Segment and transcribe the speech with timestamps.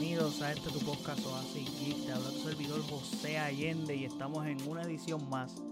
[0.00, 2.06] bienvenidos a este tu podcast Oasis Geek.
[2.06, 5.62] Te habla tu servidor José Allende y estamos en una edición más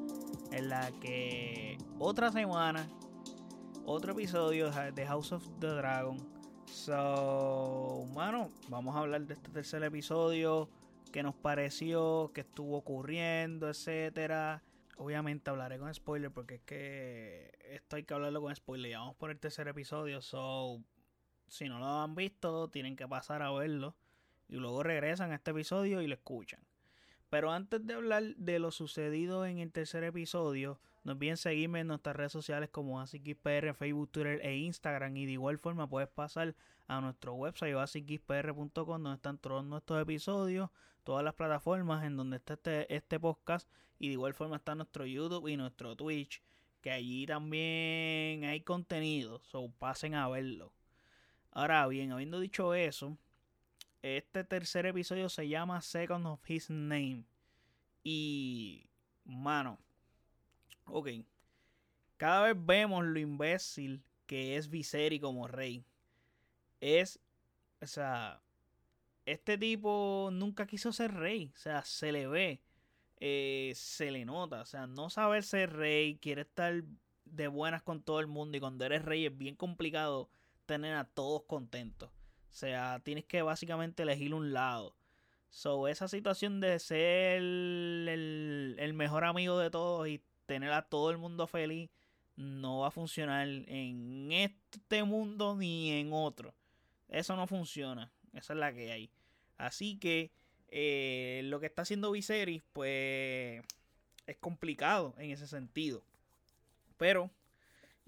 [0.52, 2.86] en la que otra semana,
[3.86, 6.18] otro episodio de House of the Dragon.
[6.66, 10.68] So, mano, vamos a hablar de este tercer episodio,
[11.10, 14.62] qué nos pareció, qué estuvo ocurriendo, etcétera.
[14.98, 18.90] Obviamente hablaré con spoiler porque es que esto hay que hablarlo con spoiler.
[18.90, 20.82] Ya vamos por el tercer episodio, so
[21.46, 23.96] si no lo han visto, tienen que pasar a verlo.
[24.48, 26.60] Y luego regresan a este episodio y lo escuchan.
[27.30, 31.88] Pero antes de hablar de lo sucedido en el tercer episodio, no olviden seguirme en
[31.88, 35.16] nuestras redes sociales como AsicXPR, Facebook, Twitter e Instagram.
[35.16, 36.54] Y de igual forma puedes pasar
[36.86, 40.70] a nuestro website asicxpr.com donde están todos nuestros episodios,
[41.04, 43.68] todas las plataformas en donde está este, este podcast.
[43.98, 46.42] Y de igual forma está nuestro YouTube y nuestro Twitch,
[46.80, 49.40] que allí también hay contenido.
[49.44, 50.72] So pasen a verlo.
[51.50, 53.18] Ahora bien, habiendo dicho eso,
[54.02, 57.24] este tercer episodio se llama Second of His Name.
[58.04, 58.86] Y,
[59.24, 59.78] mano,
[60.86, 61.08] ok.
[62.16, 65.84] Cada vez vemos lo imbécil que es Viseri como rey.
[66.80, 67.20] Es,
[67.80, 68.40] o sea,
[69.26, 71.52] este tipo nunca quiso ser rey.
[71.54, 72.60] O sea, se le ve,
[73.20, 74.62] eh, se le nota.
[74.62, 76.84] O sea, no saber ser rey, quiere estar
[77.24, 78.56] de buenas con todo el mundo.
[78.56, 80.30] Y cuando eres rey es bien complicado
[80.66, 82.10] tener a todos contentos.
[82.58, 84.92] O sea, tienes que básicamente elegir un lado.
[85.48, 91.18] So, esa situación de ser el, mejor amigo de todos y tener a todo el
[91.18, 91.88] mundo feliz
[92.34, 96.52] no va a funcionar en este mundo ni en otro.
[97.06, 98.10] Eso no funciona.
[98.32, 99.08] Esa es la que hay.
[99.56, 100.32] Así que
[100.66, 103.62] eh, lo que está haciendo Viserys, pues
[104.26, 106.02] es complicado en ese sentido.
[106.96, 107.30] Pero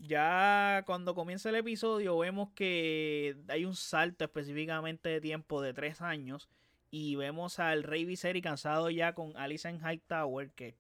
[0.01, 6.01] ya cuando comienza el episodio vemos que hay un salto específicamente de tiempo de tres
[6.01, 6.49] años
[6.91, 10.75] y vemos al rey Viserys cansado ya con Alicent Hightower que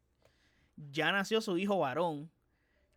[0.76, 2.30] ya nació su hijo varón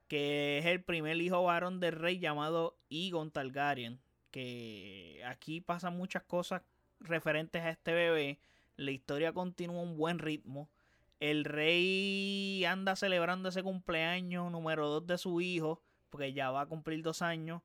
[0.07, 3.99] que es el primer hijo varón del rey llamado Egon Targaryen
[4.31, 6.61] que aquí pasan muchas cosas
[7.01, 8.39] referentes a este bebé
[8.77, 10.69] la historia continúa un buen ritmo
[11.19, 15.81] el rey anda celebrando ese cumpleaños número 2 de su hijo
[16.13, 17.63] porque ya va a cumplir dos años.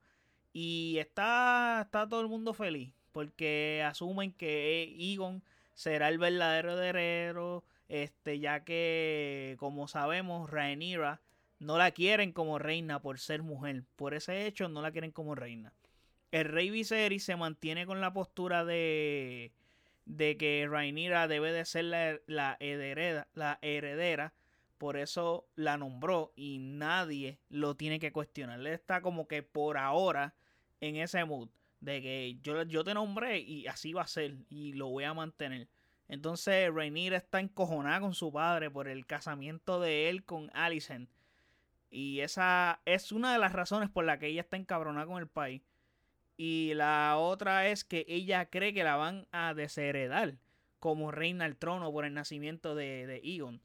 [0.54, 5.42] Y está, está todo el mundo feliz, porque asumen que Egon
[5.74, 11.20] será el verdadero heredero, este, ya que, como sabemos, Rhaenyra
[11.58, 13.84] no la quieren como reina por ser mujer.
[13.96, 15.74] Por ese hecho, no la quieren como reina.
[16.32, 19.52] El rey Viserys se mantiene con la postura de,
[20.06, 24.32] de que Rhaenyra debe de ser la, la, heredera, la heredera
[24.78, 28.60] por eso la nombró y nadie lo tiene que cuestionar.
[28.60, 30.34] Él está como que por ahora
[30.80, 31.50] en ese mood
[31.80, 35.14] de que yo, yo te nombré y así va a ser y lo voy a
[35.14, 35.68] mantener.
[36.08, 41.10] Entonces Rainier está encojonada con su padre por el casamiento de él con Alicent.
[41.90, 45.28] Y esa es una de las razones por la que ella está encabronada con el
[45.28, 45.62] país.
[46.36, 50.36] Y la otra es que ella cree que la van a desheredar
[50.78, 53.60] como reina al trono por el nacimiento de, de Egon.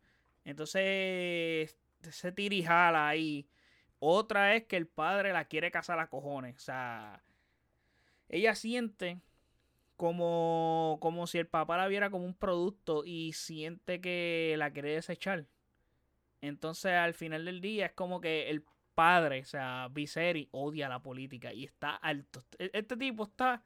[0.46, 3.48] Entonces, ese tirijala ahí.
[4.00, 6.56] Otra es que el padre la quiere casar a cojones.
[6.58, 7.24] O sea,
[8.30, 9.22] ella siente
[9.96, 14.96] como, como si el papá la viera como un producto y siente que la quiere
[14.96, 15.46] desechar.
[16.42, 18.66] Entonces, al final del día, es como que el
[18.96, 22.44] padre, o sea, Viseri, odia la política y está alto.
[22.60, 23.64] E-, este tipo está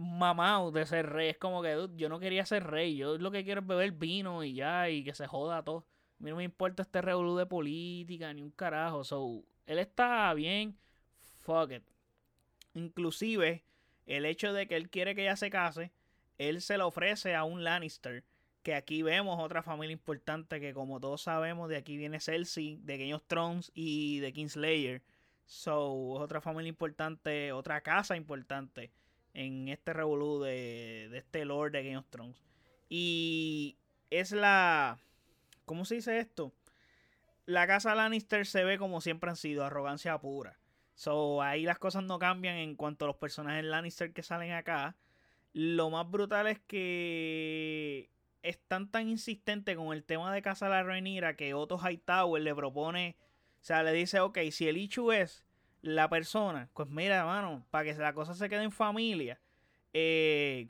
[0.00, 1.30] mamado de ser rey.
[1.30, 2.96] Es como que yo no quería ser rey.
[2.96, 5.86] Yo lo que quiero es beber vino y ya, y que se joda todo.
[6.18, 9.04] A mí no me importa este revolú de política ni un carajo.
[9.04, 10.76] So, él está bien.
[11.38, 11.82] Fuck it.
[12.74, 13.62] Inclusive,
[14.06, 15.92] el hecho de que él quiere que ella se case,
[16.38, 18.24] él se lo ofrece a un Lannister.
[18.62, 22.98] Que aquí vemos otra familia importante que como todos sabemos, de aquí viene Cersei, de
[22.98, 25.02] Game of Thrones y de Kingslayer.
[25.46, 28.92] So, otra familia importante, otra casa importante
[29.34, 32.42] en este revolú de, este Lord de Game of Thrones.
[32.88, 33.76] Y
[34.10, 34.98] es la...
[35.64, 36.52] ¿Cómo se dice esto?
[37.46, 40.58] La casa Lannister se ve como siempre han sido, arrogancia pura.
[40.94, 44.96] So, ahí las cosas no cambian en cuanto a los personajes Lannister que salen acá.
[45.52, 48.10] Lo más brutal es que
[48.42, 53.16] están tan insistentes con el tema de Casa la Rhaenyra que Otto Hightower le propone,
[53.60, 55.44] o sea, le dice, ok, si el Ichu es
[55.82, 59.40] la persona, pues mira, hermano, para que la cosa se quede en familia,
[59.92, 60.68] eh,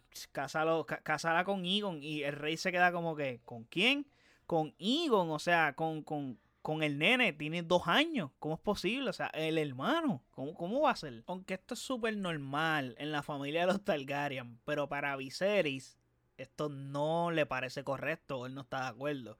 [1.45, 4.07] con Egon y el rey se queda como que, ¿con quién?
[4.47, 8.31] Con Egon, o sea, con, con, con el nene, tiene dos años.
[8.39, 9.11] ¿Cómo es posible?
[9.11, 11.23] O sea, el hermano, ¿cómo, cómo va a ser?
[11.27, 15.99] Aunque esto es súper normal en la familia de los Targaryen, pero para Viserys
[16.37, 19.39] esto no le parece correcto, él no está de acuerdo.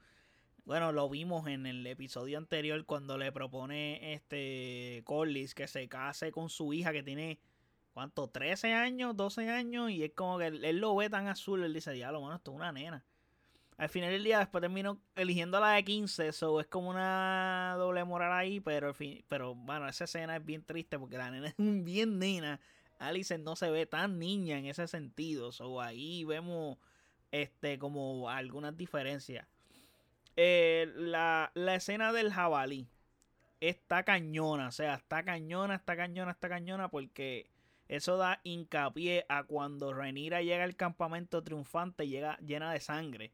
[0.71, 6.31] Bueno, lo vimos en el episodio anterior cuando le propone este Corlys que se case
[6.31, 7.41] con su hija que tiene
[7.93, 8.29] ¿cuánto?
[8.29, 11.91] 13 años, 12 años y es como que él, lo ve tan azul, él dice,
[11.91, 13.05] diablo, bueno, esto es una nena.
[13.79, 17.75] Al final del día después terminó eligiendo a la de 15, eso es como una
[17.77, 21.49] doble moral ahí, pero, fin, pero bueno, esa escena es bien triste porque la nena
[21.59, 22.61] es bien nena.
[23.01, 26.79] Alice no se ve tan niña en ese sentido, so ahí vemos
[27.33, 29.49] este como algunas diferencias.
[30.43, 32.89] Eh, la, la escena del jabalí
[33.61, 37.51] está cañona, o sea, está cañona, está cañona, está cañona porque
[37.89, 43.33] eso da hincapié a cuando Renira llega al campamento triunfante, llega llena de sangre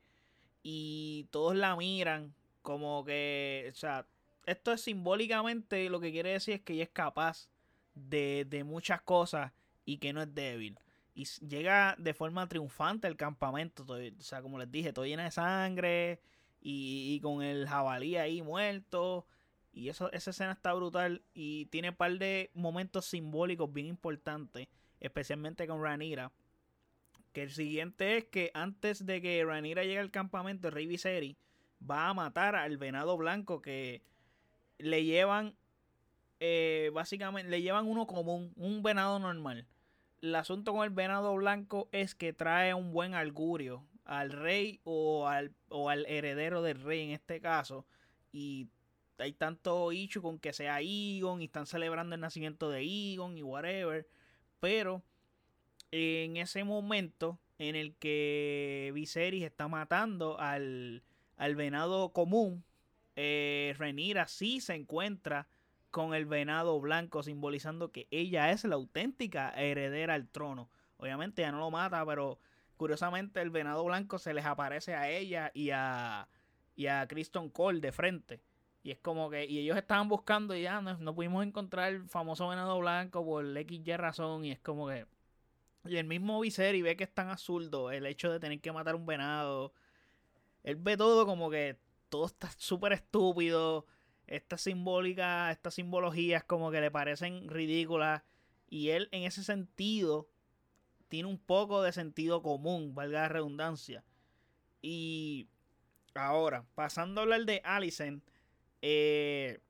[0.64, 4.08] y todos la miran como que, o sea,
[4.44, 7.48] esto es simbólicamente lo que quiere decir es que ella es capaz
[7.94, 9.52] de, de muchas cosas
[9.84, 10.76] y que no es débil.
[11.14, 15.30] Y llega de forma triunfante al campamento, o sea, como les dije, todo llena de
[15.30, 16.20] sangre
[16.68, 19.24] y, con el jabalí ahí muerto.
[19.72, 24.66] Y eso, esa escena está brutal y tiene un par de momentos simbólicos bien importantes,
[25.00, 26.32] especialmente con Ranira
[27.32, 31.36] que el siguiente es que antes de que Ranira llegue al campamento, rey
[31.88, 34.00] va a matar al venado blanco que
[34.78, 35.54] le llevan,
[36.40, 39.66] eh, básicamente, le llevan uno común, un venado normal.
[40.22, 45.26] El asunto con el venado blanco es que trae un buen augurio al rey o
[45.28, 47.84] al, o al heredero del rey en este caso.
[48.32, 48.68] Y
[49.18, 53.42] hay tanto hecho con que sea Egon y están celebrando el nacimiento de Egon y
[53.42, 54.06] whatever.
[54.60, 55.02] Pero
[55.90, 61.02] en ese momento en el que Viserys está matando al,
[61.38, 62.64] venado común,
[63.16, 65.48] eh, Renira sí se encuentra
[65.90, 70.68] con el venado blanco, simbolizando que ella es la auténtica heredera al trono.
[70.98, 72.38] Obviamente ya no lo mata, pero
[72.76, 76.28] curiosamente el venado blanco se les aparece a ella y a,
[76.74, 78.40] y a Kristen Cole de frente.
[78.82, 82.48] Y es como que, y ellos estaban buscando y ya no, pudimos encontrar el famoso
[82.48, 84.44] venado blanco por XY razón.
[84.44, 85.06] Y es como que,
[85.86, 88.94] y el mismo Viseri ve que es tan absurdo el hecho de tener que matar
[88.94, 89.72] un venado.
[90.62, 93.86] Él ve todo como que todo está súper estúpido.
[94.28, 98.22] Estas simbólicas, estas simbologías como que le parecen ridículas.
[98.68, 100.28] Y él en ese sentido
[101.08, 104.04] tiene un poco de sentido común, valga la redundancia.
[104.82, 105.48] Y
[106.14, 108.22] ahora, pasando a hablar de Alicent,
[108.82, 109.60] eh,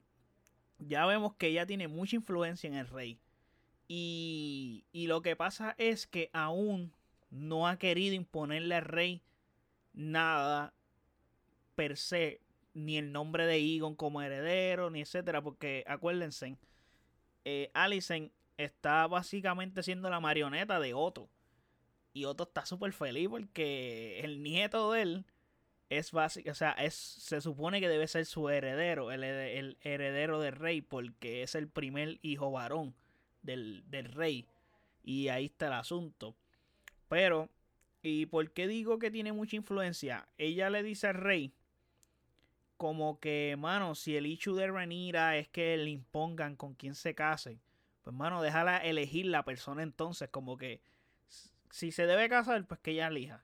[0.79, 3.19] ya vemos que ella tiene mucha influencia en el rey.
[3.89, 6.93] Y, lo que pasa es que aún
[7.31, 9.23] no ha querido imponerle al rey
[9.93, 10.75] nada
[11.77, 12.41] per se,
[12.75, 16.57] ni el nombre de Egon como heredero, ni etcétera, porque acuérdense,
[17.45, 17.71] eh,
[18.57, 21.29] está básicamente siendo la marioneta de Otto.
[22.13, 25.25] Y Otto está súper feliz porque el nieto de él
[25.89, 30.41] es básico, o sea, es, se supone que debe ser su heredero, el, el heredero
[30.41, 32.95] del rey, porque es el primer hijo varón
[33.47, 34.47] del, rey.
[35.03, 36.37] Y ahí está el asunto.
[37.09, 37.49] Pero,
[38.03, 40.29] ¿y por qué digo que tiene mucha influencia?
[40.37, 41.53] Ella le dice al rey,
[42.77, 47.15] como que, mano, si el hecho de Renira es que le impongan con quien se
[47.15, 47.61] case,
[48.07, 50.81] pues, mano, déjala elegir la persona entonces, como que,
[51.73, 53.43] si se debe casar, pues que ella elija.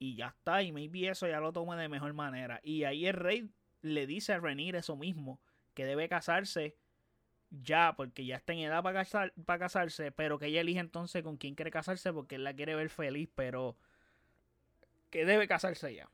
[0.00, 2.60] Y ya está, y maybe eso ya lo tome de mejor manera.
[2.64, 3.48] Y ahí el rey
[3.82, 5.40] le dice a Renira eso mismo,
[5.74, 6.76] que debe casarse
[7.50, 9.04] ya, porque ya está en edad para,
[9.44, 12.74] para casarse, pero que ella elige entonces con quién quiere casarse porque él la quiere
[12.74, 13.76] ver feliz, pero
[15.10, 16.10] que debe casarse ya.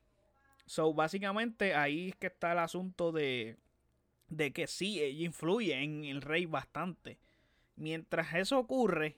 [0.67, 3.57] So, básicamente ahí es que está el asunto de,
[4.27, 7.17] de que sí, ella influye en el rey bastante.
[7.75, 9.17] Mientras eso ocurre,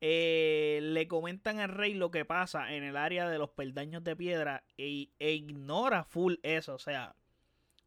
[0.00, 4.16] eh, le comentan al rey lo que pasa en el área de los peldaños de
[4.16, 7.16] piedra e, e ignora full eso, o sea,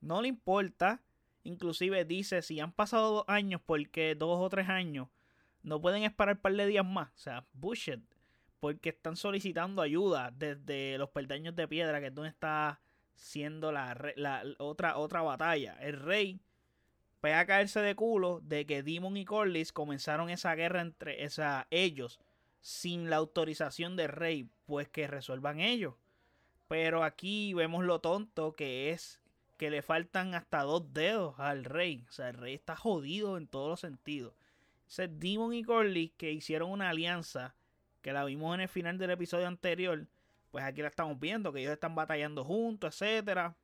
[0.01, 1.01] no le importa
[1.43, 5.07] Inclusive dice, si han pasado dos años, porque dos o tres años,
[5.63, 7.09] no pueden esperar un par de días más.
[7.15, 8.01] O sea, bullshit.
[8.59, 12.79] Porque están solicitando ayuda desde los peldaños de piedra, que es donde está
[13.15, 13.95] siendo la,
[14.59, 15.77] otra, otra batalla.
[15.81, 16.39] El rey
[17.21, 21.67] puede a caerse de culo de que Demon y Corlys comenzaron esa guerra entre esa,
[21.69, 22.19] ellos
[22.61, 25.95] sin la autorización del rey, pues que resuelvan ellos.
[26.67, 29.19] Pero aquí vemos lo tonto que es
[29.57, 32.05] que le faltan hasta dos dedos al rey.
[32.09, 34.33] O sea, el rey está jodido en todos los sentidos.
[34.87, 37.55] Ese Demon y Corley que hicieron una alianza,
[38.01, 40.07] que la vimos en el final del episodio anterior,
[40.49, 43.55] pues aquí la estamos viendo, que ellos están batallando juntos, etcétera.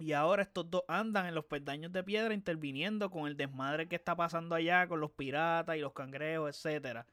[0.00, 3.96] Y ahora estos dos andan en los peldaños de piedra interviniendo con el desmadre que
[3.96, 7.04] está pasando allá con los piratas y los cangrejos, etc.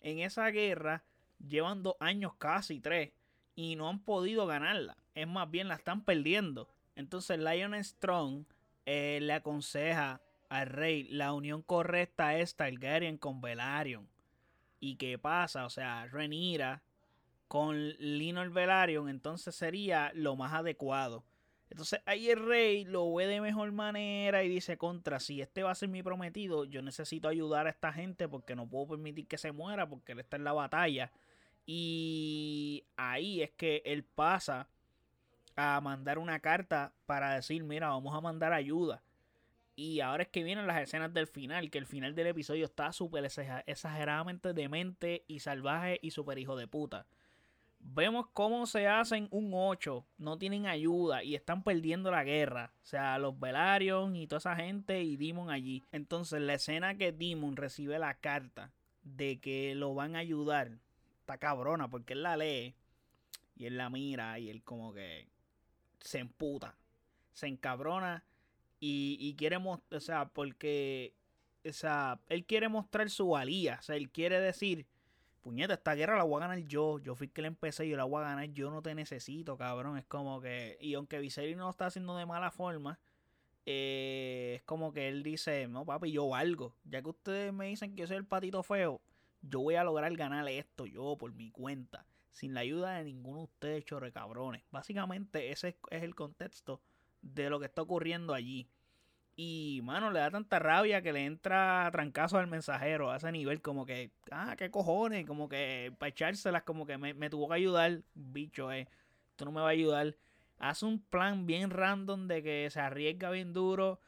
[0.00, 1.02] En esa guerra
[1.44, 3.10] llevan dos años casi, tres,
[3.56, 4.96] y no han podido ganarla.
[5.16, 6.68] Es más bien la están perdiendo.
[6.94, 8.44] Entonces Lion Strong
[8.86, 14.08] eh, le aconseja al rey la unión correcta es Targaryen con Velaryon.
[14.78, 15.66] ¿Y qué pasa?
[15.66, 16.84] O sea, Renira
[17.48, 21.24] con Linor Velaryon entonces sería lo más adecuado.
[21.70, 25.70] Entonces ahí el rey lo ve de mejor manera y dice contra, si este va
[25.70, 29.38] a ser mi prometido, yo necesito ayudar a esta gente porque no puedo permitir que
[29.38, 31.12] se muera porque él está en la batalla.
[31.66, 34.68] Y ahí es que él pasa
[35.54, 39.02] a mandar una carta para decir, mira, vamos a mandar ayuda.
[39.76, 42.92] Y ahora es que vienen las escenas del final, que el final del episodio está
[42.92, 43.24] súper
[43.66, 47.06] exageradamente demente y salvaje y súper hijo de puta
[47.80, 52.72] vemos cómo se hacen un 8, no tienen ayuda y están perdiendo la guerra.
[52.82, 55.84] O sea, los Velaryon y toda esa gente y Demon allí.
[55.92, 58.72] Entonces, la escena que Demon recibe la carta
[59.02, 60.78] de que lo van a ayudar
[61.20, 62.74] está cabrona porque él la lee
[63.56, 65.28] y él la mira y él como que
[66.00, 66.76] se emputa,
[67.32, 68.24] se encabrona
[68.78, 71.14] y, y quiere mostrar, o sea, porque,
[71.66, 74.86] o sea, él quiere mostrar su valía, o sea, él quiere decir
[75.40, 76.98] puñeta, esta guerra la voy a ganar yo.
[76.98, 78.46] Yo fui que la empecé y yo la voy a ganar.
[78.52, 79.98] Yo no te necesito, cabrón.
[79.98, 80.78] Es como que.
[80.80, 82.98] Y aunque Viserys no lo está haciendo de mala forma,
[83.66, 86.76] eh, es como que él dice: No, papi, yo valgo.
[86.84, 89.00] Ya que ustedes me dicen que yo soy el patito feo,
[89.42, 92.06] yo voy a lograr ganar esto yo por mi cuenta.
[92.30, 94.62] Sin la ayuda de ninguno de ustedes, chorre cabrones.
[94.70, 96.80] Básicamente, ese es el contexto
[97.22, 98.68] de lo que está ocurriendo allí.
[99.42, 103.62] Y, mano, le da tanta rabia que le entra trancazo al mensajero a ese nivel,
[103.62, 108.02] como que, ah, qué cojones, como que para echárselas, como que me, tuvo que ayudar,
[108.12, 108.86] bicho, eh,
[109.36, 110.14] tú no me va a ayudar.
[110.58, 113.98] Hace un plan bien random de que se arriesga bien duro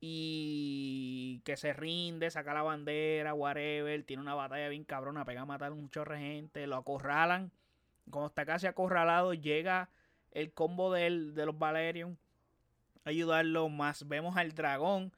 [0.00, 5.46] y que se rinde, saca la bandera, whatever, tiene una batalla bien cabrona, pega a
[5.46, 7.52] matar un chorre gente, lo acorralan.
[8.10, 9.88] Cuando está casi acorralado, llega
[10.32, 12.18] el combo de, de los Valerion
[13.04, 14.06] ayudarlo más.
[14.08, 15.12] Vemos al dragón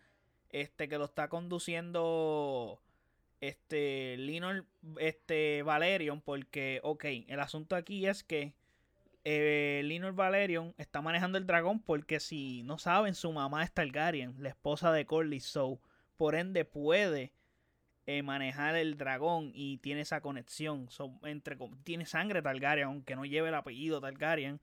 [0.50, 2.80] este que lo está conduciendo
[3.40, 4.66] este Linor
[4.98, 8.54] este Valerion porque ok, el asunto aquí es que
[9.24, 14.34] eh, Linor Valerion está manejando el dragón porque si no saben su mamá es Targaryen,
[14.38, 15.80] la esposa de Corlys, so
[16.16, 17.32] por ende puede
[18.06, 20.88] eh, manejar el dragón y tiene esa conexión,
[21.22, 24.60] entre tiene sangre Targaryen aunque no lleve el apellido Targaryen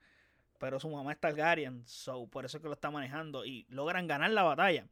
[0.60, 4.06] pero su mamá es Targaryen, so por eso es que lo está manejando y logran
[4.06, 4.86] ganar la batalla.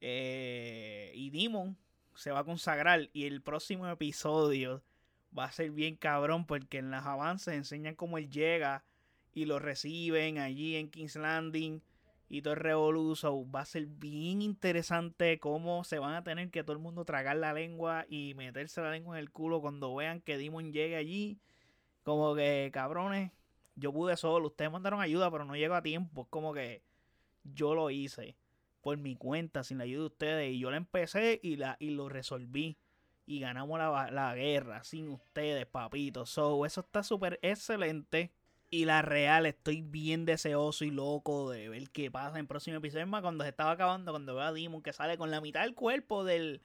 [0.00, 1.76] Eh, y Demon
[2.14, 4.82] se va a consagrar y el próximo episodio
[5.36, 8.82] va a ser bien cabrón porque en los avances enseñan cómo él llega
[9.34, 11.82] y lo reciben allí en King's Landing
[12.30, 13.46] y todo el revoluzo.
[13.50, 17.36] Va a ser bien interesante cómo se van a tener que todo el mundo tragar
[17.36, 21.38] la lengua y meterse la lengua en el culo cuando vean que Demon llegue allí.
[22.04, 23.32] Como que cabrones,
[23.78, 26.22] yo pude solo, ustedes mandaron ayuda, pero no llego a tiempo.
[26.22, 26.82] Es como que
[27.44, 28.36] yo lo hice
[28.80, 30.52] por mi cuenta, sin la ayuda de ustedes.
[30.52, 32.76] Y yo la empecé y, la, y lo resolví.
[33.26, 36.24] Y ganamos la, la guerra sin ustedes, papito.
[36.24, 38.32] So, eso está súper excelente.
[38.70, 42.76] Y la real, estoy bien deseoso y loco de ver qué pasa en el próximo
[42.76, 43.06] episodio.
[43.06, 45.74] más, cuando se estaba acabando, cuando veo a Demon que sale con la mitad del
[45.74, 46.60] cuerpo del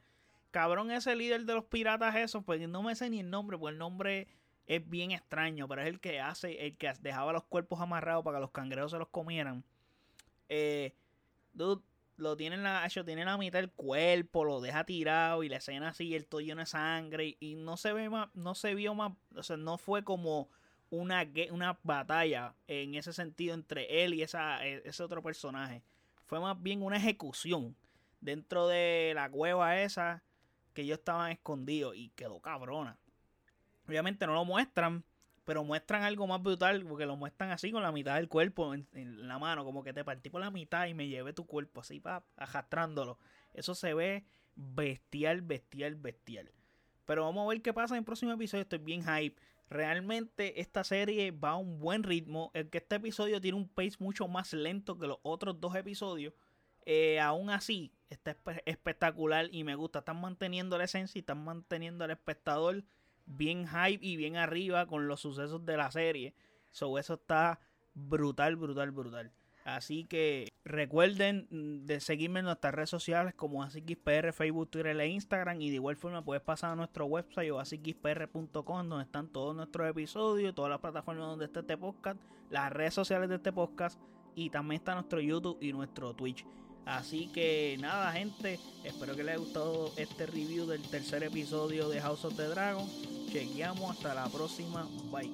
[0.52, 3.74] cabrón ese líder de los piratas esos, pues no me sé ni el nombre, pues
[3.74, 4.28] el nombre
[4.68, 8.38] es bien extraño, pero es el que hace, el que dejaba los cuerpos amarrados para
[8.38, 9.64] que los cangrejos se los comieran.
[10.50, 10.94] Eh,
[12.18, 15.90] lo tiene en la, tiene la mitad del cuerpo, lo deja tirado y la escena
[15.90, 19.14] así, el todo lleno de sangre y, no se ve más, no se vio más,
[19.36, 20.50] o sea, no fue como
[20.90, 25.84] una, una batalla en ese sentido entre él y esa, e, ese otro personaje.
[26.26, 27.76] Fue más bien una ejecución
[28.22, 30.24] dentro de la cueva esa
[30.74, 32.98] que ellos estaban escondidos y quedó cabrona.
[33.88, 35.04] Obviamente no lo muestran,
[35.44, 39.28] pero muestran algo más brutal porque lo muestran así con la mitad del cuerpo en,
[39.28, 42.00] la mano, como que te partí por la mitad y me llevé tu cuerpo así,
[42.00, 43.20] pa, arrastrándolo.
[43.54, 44.26] Eso se ve
[44.56, 46.52] bestial, bestial, bestial.
[47.06, 48.62] Pero vamos a ver qué pasa en el próximo episodio.
[48.62, 49.40] Estoy bien hype.
[49.70, 52.52] Realmente esta serie va a un buen ritmo.
[52.54, 56.34] El que este episodio tiene un pace mucho más lento que los otros dos episodios.
[56.86, 60.00] Eh, aún así, está espectacular y me gusta.
[60.00, 62.84] Están manteniendo la esencia y están manteniendo al espectador
[63.26, 66.34] bien hype y bien arriba con los sucesos de la serie.
[66.72, 67.60] So, eso está
[67.94, 69.32] brutal, brutal, brutal.
[69.66, 71.48] Así que recuerden
[71.86, 75.62] de seguirme en nuestras redes sociales como AsiXPR, Facebook, Twitter e Instagram.
[75.62, 79.90] Y de igual forma puedes pasar a nuestro website o asiXPR.com donde están todos nuestros
[79.90, 84.00] episodios, todas las plataformas donde está este podcast, las redes sociales de este podcast
[84.36, 86.46] Y también está nuestro YouTube y nuestro Twitch.
[86.86, 88.60] Así que nada, gente.
[88.84, 92.88] Espero que les haya gustado este review del tercer episodio de House of the Dragon.
[93.32, 94.88] Chequeamos hasta la próxima.
[95.12, 95.32] Bye.